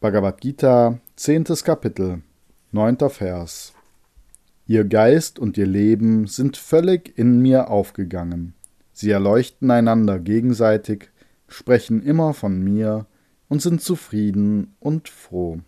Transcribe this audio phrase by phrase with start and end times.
[0.00, 1.42] Bhagavad Gita, 10.
[1.64, 2.22] Kapitel,
[2.70, 3.10] 9.
[3.10, 3.74] Vers.
[4.64, 8.54] Ihr Geist und ihr Leben sind völlig in mir aufgegangen.
[8.92, 11.10] Sie erleuchten einander gegenseitig,
[11.48, 13.06] sprechen immer von mir
[13.48, 15.58] und sind zufrieden und froh.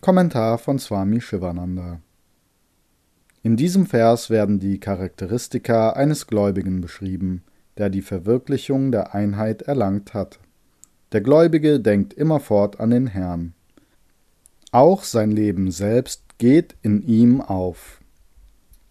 [0.00, 2.00] Kommentar von Swami Shivananda
[3.42, 7.42] In diesem Vers werden die Charakteristika eines Gläubigen beschrieben,
[7.76, 10.38] der die Verwirklichung der Einheit erlangt hat.
[11.12, 13.54] Der Gläubige denkt immerfort an den Herrn.
[14.72, 18.00] Auch sein Leben selbst geht in ihm auf.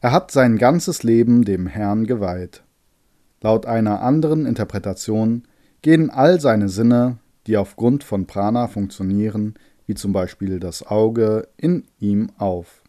[0.01, 2.63] Er hat sein ganzes Leben dem Herrn geweiht.
[3.41, 5.43] Laut einer anderen Interpretation
[5.83, 9.53] gehen all seine Sinne, die aufgrund von Prana funktionieren,
[9.85, 12.81] wie zum Beispiel das Auge, in ihm auf.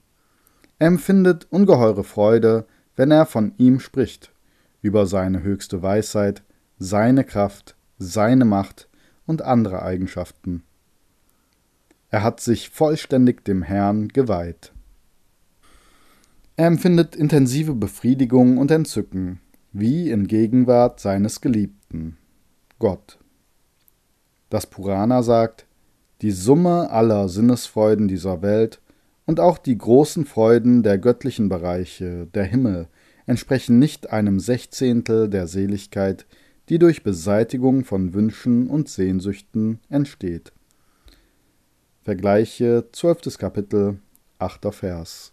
[0.78, 4.32] Er empfindet ungeheure Freude, wenn er von ihm spricht,
[4.80, 6.42] über seine höchste Weisheit,
[6.78, 8.87] seine Kraft, seine Macht
[9.28, 10.64] und andere Eigenschaften.
[12.10, 14.72] Er hat sich vollständig dem Herrn geweiht.
[16.56, 19.40] Er empfindet intensive Befriedigung und Entzücken,
[19.72, 22.16] wie in Gegenwart seines Geliebten,
[22.78, 23.18] Gott.
[24.50, 25.66] Das Purana sagt,
[26.22, 28.80] die Summe aller Sinnesfreuden dieser Welt
[29.26, 32.88] und auch die großen Freuden der göttlichen Bereiche, der Himmel,
[33.26, 36.26] entsprechen nicht einem Sechzehntel der Seligkeit,
[36.68, 40.52] die durch Beseitigung von Wünschen und Sehnsüchten entsteht.
[42.02, 43.38] Vergleiche 12.
[43.38, 43.98] Kapitel,
[44.38, 44.74] 8.
[44.74, 45.32] Vers.